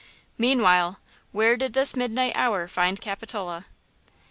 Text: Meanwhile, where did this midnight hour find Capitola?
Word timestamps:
Meanwhile, 0.35 0.99
where 1.31 1.55
did 1.55 1.73
this 1.73 1.95
midnight 1.95 2.31
hour 2.35 2.67
find 2.67 2.99
Capitola? 2.99 3.67